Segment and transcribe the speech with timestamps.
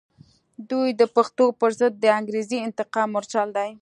[0.69, 3.69] دوی د پښتنو پر ضد د انګریزي انتقام مورچل دی.